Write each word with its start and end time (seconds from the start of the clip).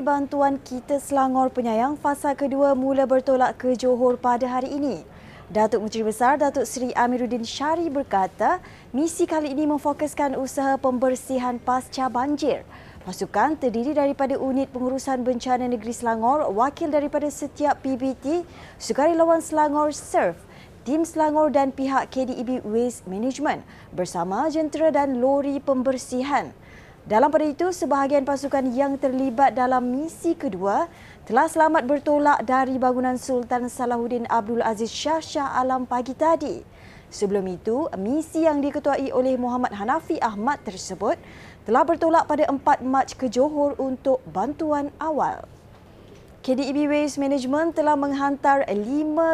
Bantuan 0.00 0.56
Kita 0.56 0.96
Selangor 0.96 1.52
Penyayang 1.52 2.00
fasa 2.00 2.32
kedua 2.32 2.72
mula 2.72 3.04
bertolak 3.04 3.60
ke 3.60 3.76
Johor 3.76 4.16
pada 4.16 4.48
hari 4.48 4.72
ini. 4.72 5.04
Datuk 5.52 5.84
Menteri 5.84 6.08
Besar 6.08 6.40
Datuk 6.40 6.64
Seri 6.64 6.88
Amiruddin 6.96 7.44
Syari 7.44 7.92
berkata, 7.92 8.64
misi 8.96 9.28
kali 9.28 9.52
ini 9.52 9.68
memfokuskan 9.68 10.40
usaha 10.40 10.80
pembersihan 10.80 11.60
pasca 11.60 12.08
banjir. 12.08 12.64
Pasukan 13.04 13.60
terdiri 13.60 13.92
daripada 13.92 14.40
Unit 14.40 14.72
Pengurusan 14.72 15.20
Bencana 15.20 15.68
Negeri 15.68 15.92
Selangor, 15.92 16.48
wakil 16.48 16.88
daripada 16.88 17.28
setiap 17.28 17.84
PBT, 17.84 18.44
Sukarelawan 18.80 19.44
Selangor 19.44 19.92
SURF, 19.92 20.40
tim 20.88 21.04
Selangor 21.04 21.52
dan 21.52 21.76
pihak 21.76 22.08
KDEB 22.08 22.64
Waste 22.64 23.04
Management 23.04 23.60
bersama 23.92 24.48
jentera 24.48 24.88
dan 24.88 25.20
lori 25.20 25.60
pembersihan. 25.60 26.56
Dalam 27.08 27.32
pada 27.32 27.48
itu, 27.48 27.72
sebahagian 27.72 28.28
pasukan 28.28 28.60
yang 28.76 29.00
terlibat 29.00 29.56
dalam 29.56 29.80
misi 29.88 30.36
kedua 30.36 30.84
telah 31.24 31.48
selamat 31.48 31.88
bertolak 31.88 32.44
dari 32.44 32.76
bangunan 32.76 33.16
Sultan 33.16 33.72
Salahuddin 33.72 34.28
Abdul 34.28 34.60
Aziz 34.60 34.92
Shah 34.92 35.24
Shah 35.24 35.56
Alam 35.56 35.88
pagi 35.88 36.12
tadi. 36.12 36.60
Sebelum 37.08 37.48
itu, 37.48 37.88
misi 37.96 38.44
yang 38.44 38.60
diketuai 38.60 39.16
oleh 39.16 39.40
Muhammad 39.40 39.72
Hanafi 39.72 40.20
Ahmad 40.20 40.60
tersebut 40.60 41.16
telah 41.64 41.88
bertolak 41.88 42.28
pada 42.28 42.44
4 42.44 42.84
Mac 42.84 43.16
ke 43.16 43.32
Johor 43.32 43.80
untuk 43.80 44.20
bantuan 44.28 44.92
awal. 45.00 45.48
KDEB 46.40 46.88
Waste 46.88 47.20
Management 47.20 47.76
telah 47.76 48.00
menghantar 48.00 48.64
5 48.64 48.80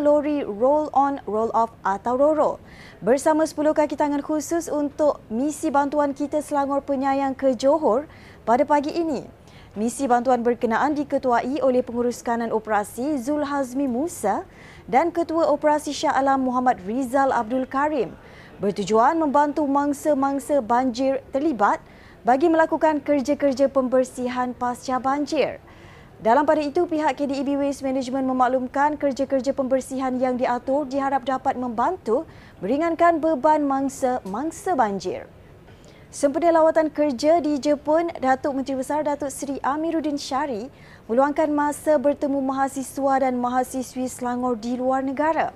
lori 0.00 0.40
roll-on, 0.40 1.20
roll-off 1.28 1.68
atau 1.84 2.16
RORO 2.16 2.56
bersama 3.04 3.44
10 3.44 3.76
kaki 3.76 3.92
tangan 3.92 4.24
khusus 4.24 4.72
untuk 4.72 5.20
misi 5.28 5.68
bantuan 5.68 6.16
kita 6.16 6.40
Selangor 6.40 6.80
Penyayang 6.80 7.36
ke 7.36 7.52
Johor 7.60 8.08
pada 8.48 8.64
pagi 8.64 8.88
ini. 8.96 9.20
Misi 9.76 10.08
bantuan 10.08 10.40
berkenaan 10.40 10.96
diketuai 10.96 11.60
oleh 11.60 11.84
Pengurus 11.84 12.24
Kanan 12.24 12.48
Operasi 12.48 13.20
Zul 13.20 13.44
Hazmi 13.44 13.84
Musa 13.84 14.48
dan 14.88 15.12
Ketua 15.12 15.52
Operasi 15.52 15.92
Shah 15.92 16.16
Alam 16.16 16.48
Muhammad 16.48 16.80
Rizal 16.88 17.36
Abdul 17.36 17.68
Karim 17.68 18.16
bertujuan 18.64 19.20
membantu 19.20 19.68
mangsa-mangsa 19.68 20.64
banjir 20.64 21.20
terlibat 21.36 21.84
bagi 22.24 22.48
melakukan 22.48 23.04
kerja-kerja 23.04 23.68
pembersihan 23.68 24.56
pasca 24.56 24.96
banjir. 24.96 25.60
Dalam 26.24 26.48
pada 26.48 26.64
itu, 26.64 26.88
pihak 26.88 27.20
KDEB 27.20 27.60
Waste 27.60 27.84
Management 27.84 28.24
memaklumkan 28.24 28.96
kerja-kerja 28.96 29.52
pembersihan 29.52 30.16
yang 30.16 30.40
diatur 30.40 30.88
diharap 30.88 31.28
dapat 31.28 31.52
membantu 31.52 32.24
meringankan 32.64 33.20
beban 33.20 33.60
mangsa-mangsa 33.68 34.72
banjir. 34.72 35.28
Sempena 36.08 36.48
lawatan 36.48 36.88
kerja 36.88 37.44
di 37.44 37.60
Jepun, 37.60 38.08
Datuk 38.24 38.56
Menteri 38.56 38.80
Besar 38.80 39.04
Datuk 39.04 39.28
Seri 39.28 39.60
Amiruddin 39.60 40.16
Syari 40.16 40.72
meluangkan 41.12 41.52
masa 41.52 42.00
bertemu 42.00 42.40
mahasiswa 42.40 43.20
dan 43.20 43.36
mahasiswi 43.36 44.08
Selangor 44.08 44.56
di 44.56 44.80
luar 44.80 45.04
negara. 45.04 45.52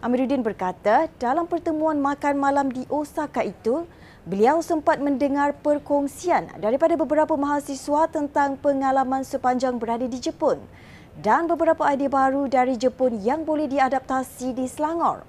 Amiruddin 0.00 0.40
berkata, 0.40 1.12
dalam 1.20 1.44
pertemuan 1.44 2.00
makan 2.00 2.40
malam 2.40 2.72
di 2.72 2.88
Osaka 2.88 3.44
itu, 3.44 3.84
Beliau 4.28 4.60
sempat 4.60 5.00
mendengar 5.00 5.56
perkongsian 5.56 6.52
daripada 6.60 7.00
beberapa 7.00 7.32
mahasiswa 7.32 8.12
tentang 8.12 8.60
pengalaman 8.60 9.24
sepanjang 9.24 9.80
berada 9.80 10.04
di 10.04 10.20
Jepun 10.20 10.60
dan 11.16 11.48
beberapa 11.48 11.80
idea 11.88 12.12
baru 12.12 12.44
dari 12.44 12.76
Jepun 12.76 13.24
yang 13.24 13.48
boleh 13.48 13.64
diadaptasi 13.72 14.52
di 14.52 14.68
Selangor. 14.68 15.24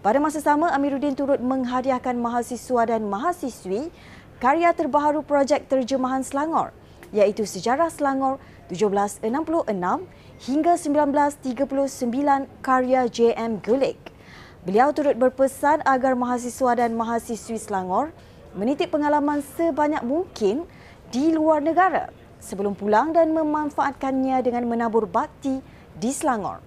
Pada 0.00 0.16
masa 0.24 0.40
sama, 0.40 0.72
Amiruddin 0.72 1.12
turut 1.12 1.36
menghadiahkan 1.36 2.16
mahasiswa 2.16 2.88
dan 2.88 3.12
mahasiswi 3.12 3.92
karya 4.40 4.72
terbaru 4.72 5.20
projek 5.20 5.68
terjemahan 5.68 6.24
Selangor 6.24 6.72
iaitu 7.12 7.44
Sejarah 7.44 7.92
Selangor 7.92 8.40
1766 8.72 9.20
hingga 10.48 10.72
1939 10.80 12.48
karya 12.64 13.04
J.M. 13.04 13.60
Gulik. 13.60 14.09
Beliau 14.60 14.92
turut 14.92 15.16
berpesan 15.16 15.80
agar 15.88 16.12
mahasiswa 16.12 16.76
dan 16.76 16.92
mahasiswi 16.92 17.56
Selangor 17.56 18.12
menitip 18.52 18.92
pengalaman 18.92 19.40
sebanyak 19.56 20.04
mungkin 20.04 20.68
di 21.08 21.32
luar 21.32 21.64
negara 21.64 22.12
sebelum 22.44 22.76
pulang 22.76 23.16
dan 23.16 23.32
memanfaatkannya 23.32 24.36
dengan 24.44 24.68
menabur 24.68 25.08
bakti 25.08 25.64
di 25.96 26.12
Selangor. 26.12 26.60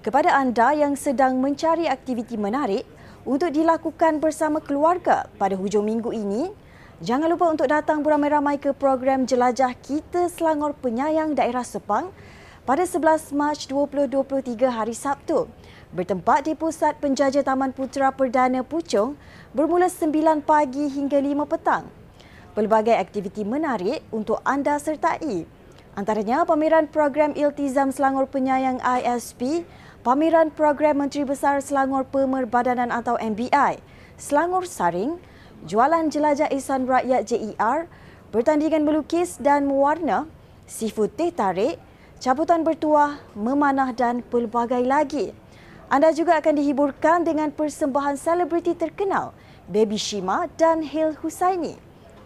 Kepada 0.00 0.32
anda 0.32 0.72
yang 0.72 0.96
sedang 0.96 1.44
mencari 1.44 1.92
aktiviti 1.92 2.40
menarik 2.40 2.88
untuk 3.28 3.52
dilakukan 3.52 4.16
bersama 4.24 4.64
keluarga 4.64 5.28
pada 5.36 5.60
hujung 5.60 5.84
minggu 5.84 6.08
ini, 6.08 6.56
jangan 7.04 7.28
lupa 7.28 7.52
untuk 7.52 7.68
datang 7.68 8.00
beramai-ramai 8.00 8.56
ke 8.56 8.72
program 8.72 9.28
Jelajah 9.28 9.76
Kita 9.76 10.32
Selangor 10.32 10.72
Penyayang 10.80 11.36
Daerah 11.36 11.68
Sepang 11.68 12.16
pada 12.64 12.88
11 12.88 13.36
Mac 13.36 13.60
2023 13.68 14.72
hari 14.72 14.96
Sabtu 14.96 15.52
bertempat 15.94 16.50
di 16.50 16.58
Pusat 16.58 16.98
Penjajah 16.98 17.46
Taman 17.46 17.70
Putera 17.70 18.10
Perdana 18.10 18.66
Puchong 18.66 19.14
bermula 19.54 19.86
9 19.86 20.42
pagi 20.42 20.90
hingga 20.90 21.22
5 21.22 21.46
petang. 21.46 21.86
Pelbagai 22.58 22.98
aktiviti 22.98 23.46
menarik 23.46 24.02
untuk 24.10 24.42
anda 24.42 24.74
sertai. 24.74 25.46
Antaranya 25.94 26.42
pameran 26.42 26.90
program 26.90 27.30
Iltizam 27.38 27.94
Selangor 27.94 28.26
Penyayang 28.26 28.82
ISP, 28.82 29.62
pameran 30.02 30.50
program 30.50 30.98
Menteri 30.98 31.22
Besar 31.22 31.62
Selangor 31.62 32.02
Pemerbadanan 32.10 32.90
atau 32.90 33.14
MBI, 33.14 33.78
Selangor 34.18 34.66
Saring, 34.66 35.22
jualan 35.62 36.10
jelajah 36.10 36.50
Ihsan 36.50 36.90
Rakyat 36.90 37.30
JER, 37.30 37.86
pertandingan 38.34 38.82
melukis 38.82 39.38
dan 39.38 39.70
mewarna, 39.70 40.26
seafood 40.66 41.14
teh 41.14 41.30
tarik, 41.30 41.78
cabutan 42.18 42.66
bertuah, 42.66 43.22
memanah 43.38 43.94
dan 43.94 44.26
pelbagai 44.26 44.82
lagi. 44.82 45.30
Anda 45.92 46.16
juga 46.16 46.40
akan 46.40 46.56
dihiburkan 46.56 47.28
dengan 47.28 47.52
persembahan 47.52 48.16
selebriti 48.16 48.72
terkenal 48.72 49.36
Baby 49.68 50.00
Shima 50.00 50.48
dan 50.56 50.80
Hil 50.80 51.12
Husaini. 51.20 51.76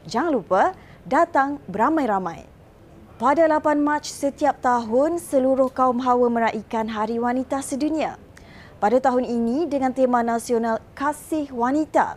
Jangan 0.06 0.30
lupa 0.30 0.62
datang 1.02 1.58
beramai-ramai. 1.66 2.46
Pada 3.18 3.50
8 3.50 3.82
Mac 3.82 4.06
setiap 4.06 4.62
tahun, 4.62 5.18
seluruh 5.18 5.74
kaum 5.74 5.98
hawa 5.98 6.30
meraihkan 6.30 6.86
Hari 6.86 7.18
Wanita 7.18 7.58
Sedunia. 7.58 8.14
Pada 8.78 9.02
tahun 9.02 9.26
ini 9.26 9.66
dengan 9.66 9.90
tema 9.90 10.22
nasional 10.22 10.78
Kasih 10.94 11.50
Wanita. 11.50 12.14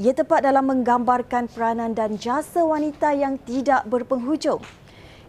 Ia 0.00 0.16
tepat 0.16 0.48
dalam 0.48 0.64
menggambarkan 0.64 1.52
peranan 1.52 1.92
dan 1.92 2.16
jasa 2.16 2.64
wanita 2.64 3.12
yang 3.12 3.36
tidak 3.36 3.84
berpenghujung. 3.84 4.64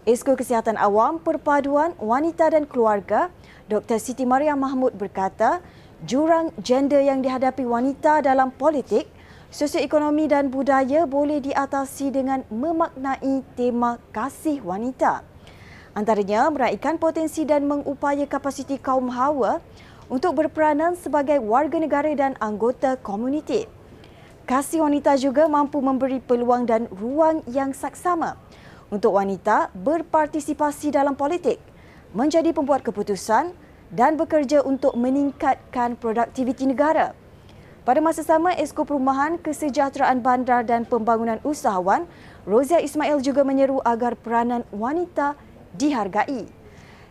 Esko 0.01 0.33
Kesihatan 0.33 0.81
Awam, 0.81 1.21
Perpaduan, 1.21 1.93
Wanita 2.01 2.49
dan 2.49 2.65
Keluarga 2.65 3.29
Dr. 3.69 4.01
Siti 4.01 4.25
Maria 4.25 4.57
Mahmud 4.57 4.97
berkata, 4.97 5.61
jurang 6.01 6.49
gender 6.57 7.05
yang 7.05 7.21
dihadapi 7.21 7.61
wanita 7.61 8.25
dalam 8.25 8.49
politik, 8.49 9.05
sosioekonomi 9.53 10.25
dan 10.25 10.49
budaya 10.49 11.05
boleh 11.05 11.37
diatasi 11.37 12.09
dengan 12.09 12.41
memaknai 12.49 13.45
tema 13.53 14.01
kasih 14.09 14.65
wanita. 14.65 15.21
Antaranya 15.93 16.49
meraihkan 16.49 16.97
potensi 16.97 17.45
dan 17.45 17.69
mengupaya 17.69 18.25
kapasiti 18.25 18.81
kaum 18.81 19.05
hawa 19.13 19.61
untuk 20.09 20.33
berperanan 20.33 20.97
sebagai 20.97 21.37
warga 21.45 21.77
negara 21.77 22.09
dan 22.17 22.33
anggota 22.41 22.97
komuniti. 22.97 23.69
Kasih 24.49 24.81
wanita 24.81 25.13
juga 25.21 25.45
mampu 25.45 25.77
memberi 25.77 26.17
peluang 26.17 26.65
dan 26.65 26.89
ruang 26.89 27.45
yang 27.45 27.69
saksama 27.69 28.33
untuk 28.91 29.15
wanita 29.15 29.71
berpartisipasi 29.71 30.91
dalam 30.91 31.15
politik 31.15 31.57
menjadi 32.11 32.51
pembuat 32.51 32.83
keputusan 32.83 33.55
dan 33.87 34.19
bekerja 34.19 34.61
untuk 34.67 34.93
meningkatkan 34.99 35.95
produktiviti 35.95 36.67
negara. 36.67 37.15
Pada 37.81 37.97
masa 37.97 38.21
sama, 38.21 38.53
Esko 38.53 38.85
Perumahan, 38.85 39.41
Kesejahteraan 39.41 40.21
Bandar 40.21 40.61
dan 40.61 40.85
Pembangunan 40.85 41.41
Usahawan, 41.41 42.05
Rozia 42.45 42.77
Ismail 42.77 43.25
juga 43.25 43.41
menyeru 43.41 43.81
agar 43.81 44.13
peranan 44.13 44.61
wanita 44.69 45.33
dihargai. 45.73 46.45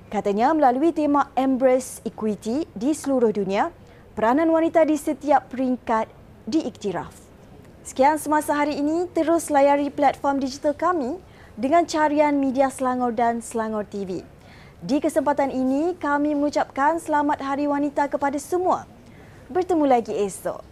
Katanya 0.07 0.55
melalui 0.55 0.95
tema 0.95 1.27
Embrace 1.35 1.99
Equity 2.07 2.71
di 2.71 2.95
seluruh 2.95 3.35
dunia, 3.35 3.75
peranan 4.15 4.47
wanita 4.55 4.87
di 4.87 4.95
setiap 4.95 5.51
peringkat 5.51 6.07
diiktiraf. 6.47 7.15
Sekian 7.83 8.23
semasa 8.23 8.55
hari 8.55 8.79
ini, 8.79 9.11
terus 9.11 9.51
layari 9.51 9.91
platform 9.91 10.39
digital 10.39 10.77
kami 10.77 11.19
dengan 11.61 11.85
carian 11.85 12.41
media 12.41 12.73
Selangor 12.73 13.13
dan 13.13 13.45
Selangor 13.45 13.85
TV. 13.85 14.25
Di 14.81 14.97
kesempatan 14.97 15.53
ini, 15.53 15.93
kami 15.93 16.33
mengucapkan 16.33 16.97
selamat 16.97 17.45
Hari 17.45 17.69
Wanita 17.69 18.09
kepada 18.09 18.41
semua. 18.41 18.89
Bertemu 19.53 19.85
lagi 19.85 20.17
esok. 20.17 20.70